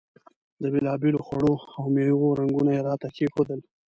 د 0.61 0.63
بېلابېلو 0.73 1.19
خوړو 1.25 1.53
او 1.77 1.83
میوو 1.93 2.37
رنګونه 2.39 2.71
یې 2.75 2.81
راته 2.87 3.07
کېښودل. 3.15 3.59